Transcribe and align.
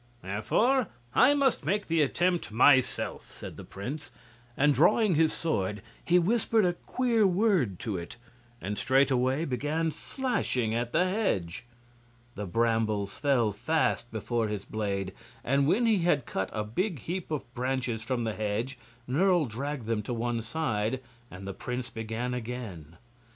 "Therefore 0.23 0.87
I 1.13 1.35
must 1.35 1.63
make 1.63 1.87
the 1.87 2.01
attempt 2.01 2.51
myself," 2.51 3.31
said 3.31 3.55
the 3.55 3.63
prince, 3.63 4.09
and 4.57 4.73
drawing 4.73 5.13
his 5.13 5.31
sword 5.31 5.83
he 6.03 6.17
whispered 6.17 6.65
a 6.65 6.73
queer 6.73 7.27
word 7.27 7.77
to 7.81 7.97
it, 7.97 8.15
and 8.59 8.79
straightway 8.79 9.45
began 9.45 9.91
slashing 9.91 10.73
at 10.73 10.91
the 10.91 11.07
hedge. 11.07 11.65
The 12.33 12.47
brambles 12.47 13.15
fell 13.19 13.51
fast 13.51 14.09
before 14.11 14.47
his 14.47 14.65
blade, 14.65 15.13
and 15.43 15.67
when 15.67 15.85
he 15.85 15.99
had 15.99 16.25
cut 16.25 16.49
a 16.51 16.63
big 16.63 16.97
heap 17.01 17.29
of 17.29 17.53
branches 17.53 18.01
from 18.01 18.23
the 18.23 18.33
hedge 18.33 18.79
Nerle 19.07 19.45
dragged 19.47 19.85
them 19.85 20.01
to 20.01 20.15
one 20.15 20.41
side, 20.41 20.99
and 21.29 21.47
the 21.47 21.53
prince 21.53 21.91
began 21.91 22.33
again. 22.33 22.97